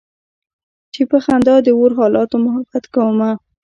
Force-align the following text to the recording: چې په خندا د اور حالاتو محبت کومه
چې 0.93 1.01
په 1.11 1.17
خندا 1.25 1.55
د 1.65 1.67
اور 1.77 1.91
حالاتو 1.99 2.35
محبت 2.45 2.83
کومه 2.93 3.29